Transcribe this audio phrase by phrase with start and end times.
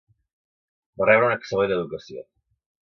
[1.03, 2.29] Va rebre una excel·lent educació.